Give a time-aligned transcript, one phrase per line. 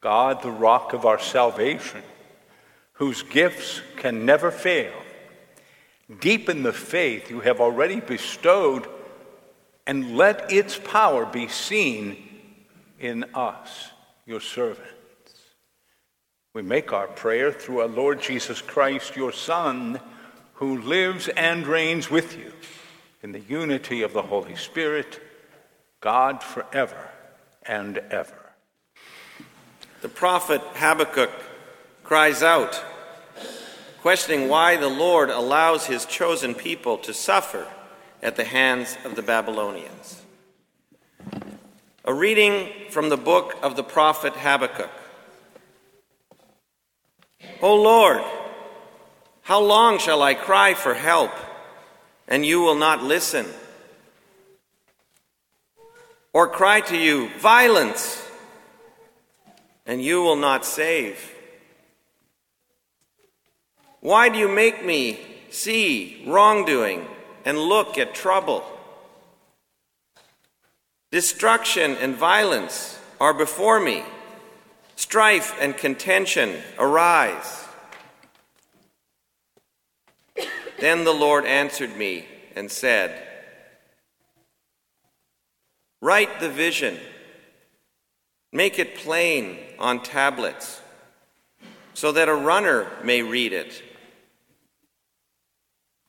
[0.00, 2.02] God, the rock of our salvation,
[2.94, 4.92] whose gifts can never fail,
[6.20, 8.86] deepen the faith you have already bestowed,
[9.86, 12.16] and let its power be seen
[12.98, 13.90] in us,
[14.26, 14.86] your servants.
[16.52, 20.00] We make our prayer through our Lord Jesus Christ, your Son,
[20.54, 22.52] who lives and reigns with you
[23.22, 25.20] in the unity of the Holy Spirit,
[26.00, 27.08] God forever
[27.66, 28.39] and ever.
[30.00, 31.30] The prophet Habakkuk
[32.02, 32.82] cries out,
[34.00, 37.66] questioning why the Lord allows his chosen people to suffer
[38.22, 40.22] at the hands of the Babylonians.
[42.06, 44.90] A reading from the book of the prophet Habakkuk.
[47.60, 48.22] O Lord,
[49.42, 51.32] how long shall I cry for help,
[52.26, 53.44] and you will not listen?
[56.32, 58.29] Or cry to you, violence,
[59.90, 61.34] and you will not save?
[63.98, 65.18] Why do you make me
[65.50, 67.08] see wrongdoing
[67.44, 68.62] and look at trouble?
[71.10, 74.04] Destruction and violence are before me,
[74.94, 77.66] strife and contention arise.
[80.78, 83.26] Then the Lord answered me and said,
[86.00, 86.96] Write the vision,
[88.52, 90.80] make it plain on tablets,
[91.94, 93.82] so that a runner may read it.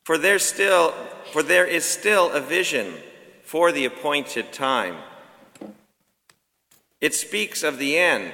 [0.03, 0.93] For there still
[1.31, 2.93] for there is still a vision
[3.43, 4.97] for the appointed time.
[6.99, 8.33] It speaks of the end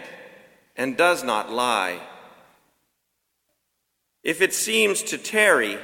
[0.75, 1.99] and does not lie.
[4.23, 5.77] If it seems to tarry,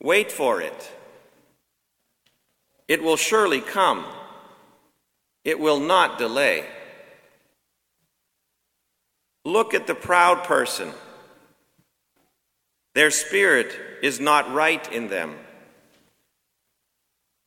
[0.00, 0.92] wait for it.
[2.88, 4.04] It will surely come.
[5.44, 6.64] It will not delay.
[9.44, 10.92] Look at the proud person.
[12.94, 15.36] Their spirit is not right in them.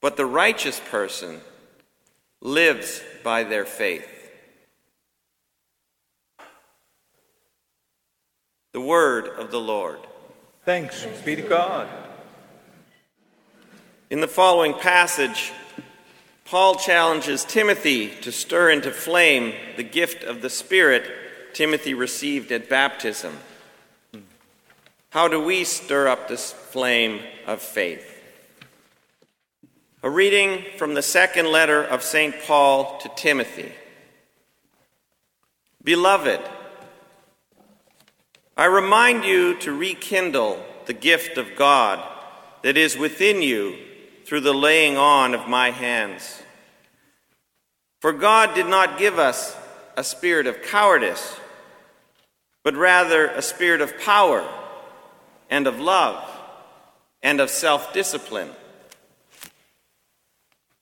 [0.02, 1.42] But the righteous person
[2.42, 4.08] lives by their faith.
[8.74, 10.00] The word of the Lord.
[10.66, 11.88] Thanks be to God.
[14.10, 15.52] In the following passage,
[16.46, 21.27] Paul challenges Timothy to stir into flame the gift of the Spirit
[21.58, 23.36] Timothy received at baptism.
[25.10, 28.16] How do we stir up this flame of faith?
[30.04, 32.36] A reading from the second letter of St.
[32.44, 33.72] Paul to Timothy.
[35.84, 36.42] Beloved,
[38.56, 42.08] I remind you to rekindle the gift of God
[42.62, 43.78] that is within you
[44.26, 46.44] through the laying on of my hands.
[48.00, 49.58] For God did not give us
[49.96, 51.40] a spirit of cowardice,
[52.68, 54.46] but rather a spirit of power
[55.50, 56.22] and of love
[57.24, 58.50] and of self discipline.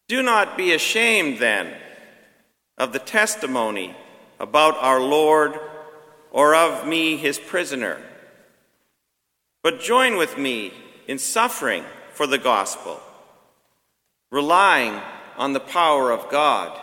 [0.07, 1.71] Do not be ashamed, then,
[2.75, 3.95] of the testimony
[4.39, 5.59] about our Lord
[6.31, 8.01] or of me, his prisoner,
[9.61, 10.73] but join with me
[11.07, 12.99] in suffering for the gospel,
[14.31, 14.99] relying
[15.37, 16.81] on the power of God.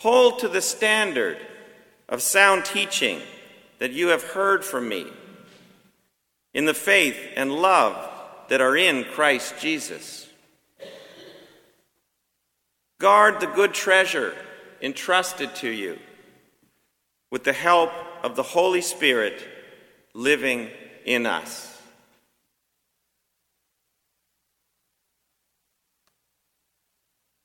[0.00, 1.38] Hold to the standard
[2.08, 3.20] of sound teaching
[3.78, 5.06] that you have heard from me
[6.52, 8.10] in the faith and love
[8.48, 10.28] that are in Christ Jesus.
[12.98, 14.34] Guard the good treasure
[14.80, 15.98] entrusted to you
[17.30, 17.90] with the help
[18.22, 19.46] of the Holy Spirit
[20.14, 20.70] living
[21.04, 21.70] in us.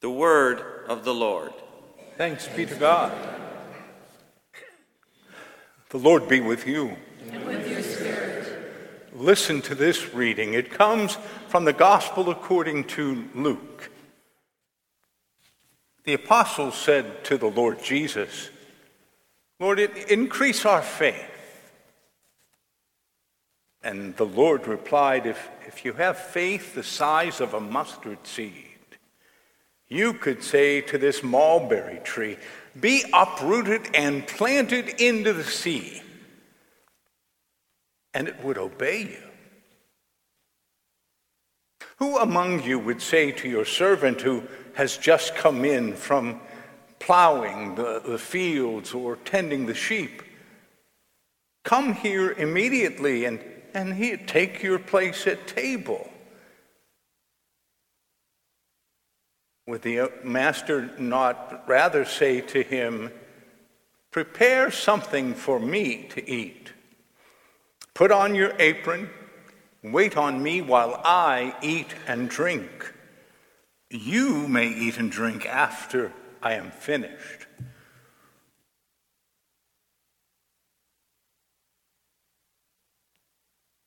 [0.02, 1.53] The word of the Lord.
[2.16, 3.38] Thanks be to God.
[5.89, 6.95] The Lord be with you.
[7.31, 9.09] And with your spirit.
[9.11, 10.53] Listen to this reading.
[10.53, 11.17] It comes
[11.47, 13.89] from the Gospel according to Luke.
[16.03, 18.50] The apostles said to the Lord Jesus,
[19.59, 21.25] Lord, increase our faith.
[23.81, 28.53] And the Lord replied, if, if you have faith the size of a mustard seed,
[29.88, 32.38] you could say to this mulberry tree,
[32.80, 36.02] Be uprooted and planted into the sea
[38.14, 39.24] and it would obey you.
[41.98, 44.44] Who among you would say to your servant who
[44.76, 46.40] has just come in from
[47.00, 50.24] plowing the, the fields or tending the sheep,
[51.66, 53.40] Come here immediately and,
[53.74, 56.08] and take your place at table?
[59.69, 63.12] Would the master not rather say to him,
[64.10, 66.74] Prepare something for me to eat?
[67.94, 69.12] Put on your apron,
[69.83, 72.92] wait on me while I eat and drink.
[73.92, 77.45] You may eat and drink after I am finished.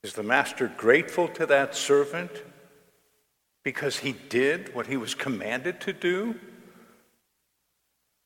[0.05, 2.31] Is the master grateful to that servant
[3.65, 6.35] because he did what he was commanded to do?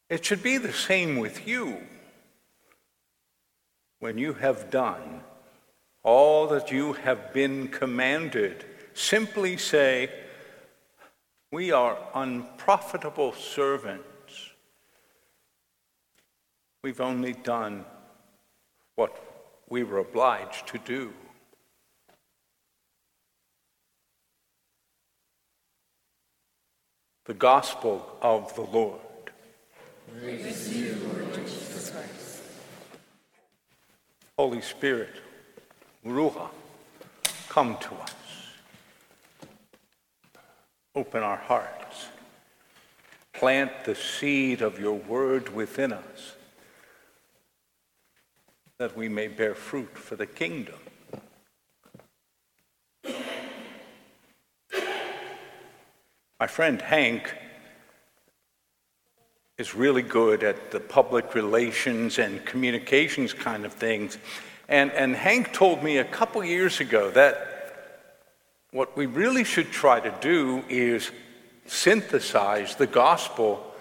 [0.09, 1.79] It should be the same with you.
[3.99, 5.23] When you have done
[6.03, 10.11] all that you have been commanded, simply say,
[11.51, 14.07] We are unprofitable servants.
[16.85, 17.85] We've only done
[18.95, 19.17] what
[19.69, 21.13] we were obliged to do.
[27.27, 29.01] The Gospel of the Lord.
[34.39, 35.15] Holy Spirit,
[36.07, 36.51] Ruach,
[37.49, 38.15] come to us.
[40.95, 42.07] Open our hearts.
[43.33, 46.37] Plant the seed of your word within us
[48.79, 50.77] that we may bear fruit for the kingdom.
[56.39, 57.35] My friend Hank
[59.57, 64.19] is really good at the public relations and communications kind of things.
[64.69, 68.19] And, and Hank told me a couple years ago that
[68.71, 71.11] what we really should try to do is
[71.65, 73.73] synthesize the gospel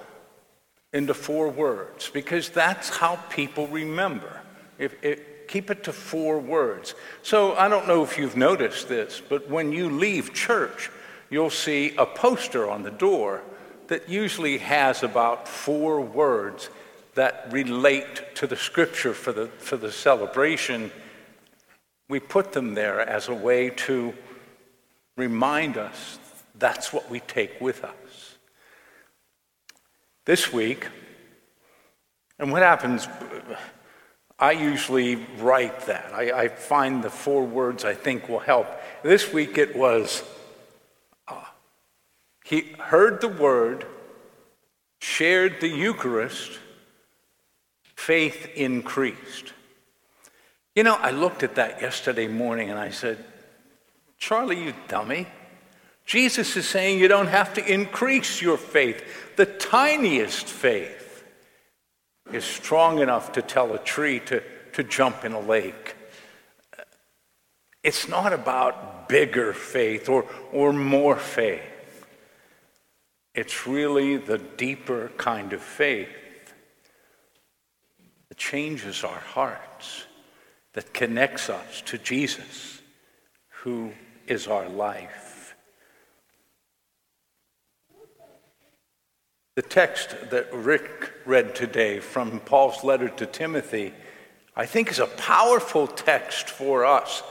[0.93, 4.39] into four words, because that's how people remember.
[4.79, 5.19] If, if,
[5.49, 6.95] keep it to four words.
[7.21, 10.89] So I don't know if you've noticed this, but when you leave church,
[11.29, 13.41] you'll see a poster on the door
[13.87, 16.69] that usually has about four words
[17.15, 20.91] that relate to the scripture for the, for the celebration.
[22.09, 24.13] We put them there as a way to
[25.15, 26.19] remind us
[26.57, 28.37] that's what we take with us.
[30.25, 30.87] This week,
[32.39, 33.07] and what happens,
[34.37, 36.11] I usually write that.
[36.13, 38.67] I, I find the four words I think will help.
[39.03, 40.23] This week it was
[42.45, 43.87] he heard the word,
[45.01, 46.59] shared the Eucharist,
[47.95, 49.53] faith increased.
[50.75, 53.25] You know, I looked at that yesterday morning and I said,
[54.19, 55.25] Charlie, you dummy.
[56.05, 59.03] Jesus is saying you don't have to increase your faith.
[59.37, 61.23] The tiniest faith
[62.31, 64.43] is strong enough to tell a tree to,
[64.73, 65.95] to jump in a lake.
[67.81, 71.71] It's not about bigger faith or, or more faith.
[73.35, 76.53] It's really the deeper kind of faith
[78.29, 80.05] that changes our hearts,
[80.71, 82.81] that connects us to Jesus,
[83.49, 83.91] who
[84.25, 85.53] is our life.
[89.55, 93.93] The text that Rick read today from Paul's letter to Timothy,
[94.55, 97.21] I think, is a powerful text for us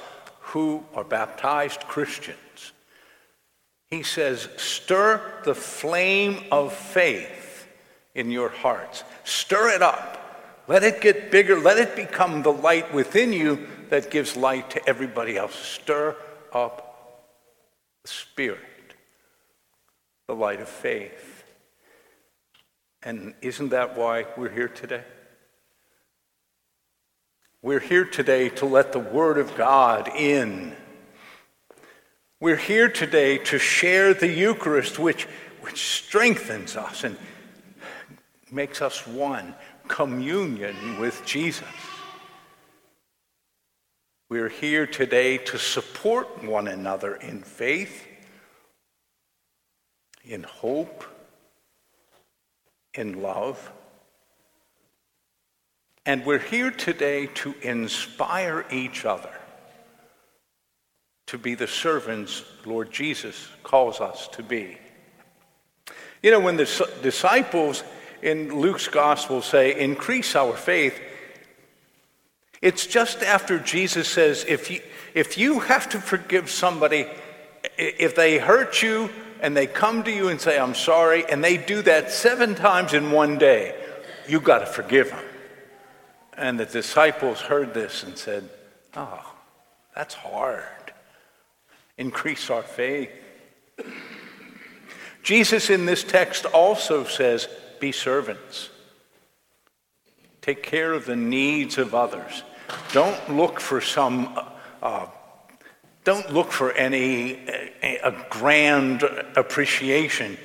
[0.41, 2.74] who are baptized Christians
[3.94, 7.69] he says, Stir the flame of faith
[8.14, 9.05] in your hearts.
[9.23, 10.64] Stir it up.
[10.67, 11.58] Let it get bigger.
[11.60, 15.55] Let it become the light within you that gives light to everybody else.
[15.55, 16.17] Stir
[16.53, 17.31] up
[18.03, 18.60] the Spirit,
[20.27, 21.44] the light of faith.
[23.03, 25.05] And isn't that why we're here today?
[27.63, 30.74] We're here today to let the Word of God in
[32.41, 35.24] we're here today to share the Eucharist, which,
[35.60, 37.17] which strengthens us and
[38.50, 39.55] makes us one,
[39.88, 41.69] communion with Jesus.
[44.29, 48.06] We're here today to support one another in faith,
[50.24, 51.05] in hope,
[52.94, 53.70] in love.
[56.06, 59.31] And we're here today to inspire each other
[61.26, 64.78] to be the servants Lord Jesus calls us to be.
[66.22, 67.82] You know, when the disciples
[68.22, 70.98] in Luke's gospel say, increase our faith,
[72.62, 74.81] it's just after Jesus says, if you,
[75.12, 77.06] if you have to forgive somebody,
[77.76, 81.58] if they hurt you and they come to you and say, I'm sorry, and they
[81.58, 83.74] do that seven times in one day,
[84.26, 85.24] you've got to forgive them.
[86.36, 88.48] And the disciples heard this and said,
[88.96, 89.34] Oh,
[89.94, 90.83] that's hard
[91.98, 93.10] increase our faith.
[95.22, 97.48] Jesus in this text also says,
[97.81, 98.70] Be servants.
[100.43, 102.43] Take care of the needs of others.
[102.93, 104.39] Don't look for some,
[104.82, 105.06] uh,
[106.05, 107.46] don't look for any
[107.82, 109.03] a, a grand
[109.36, 110.36] appreciation.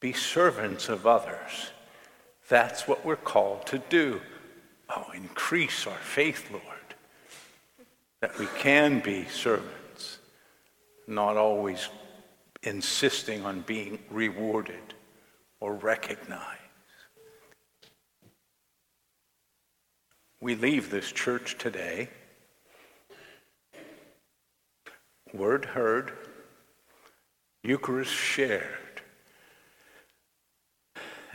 [0.00, 1.72] Be servants of others.
[2.48, 4.20] That's what we're called to do.
[4.88, 6.62] Oh, increase our faith, Lord,
[8.20, 9.74] that we can be servants,
[11.08, 11.88] not always
[12.62, 14.94] insisting on being rewarded
[15.58, 16.60] or recognized.
[20.40, 22.10] We leave this church today,
[25.32, 26.12] word heard,
[27.64, 29.02] Eucharist shared,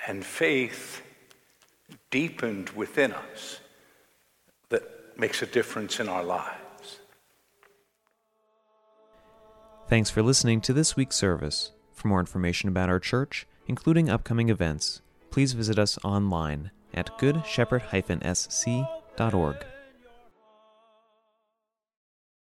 [0.08, 1.02] and faith
[2.12, 3.60] deepened within us
[4.70, 4.84] that
[5.18, 6.73] makes a difference in our lives.
[9.94, 11.72] Thanks for listening to this week's service.
[11.92, 19.66] For more information about our church, including upcoming events, please visit us online at goodshepherd-sc.org.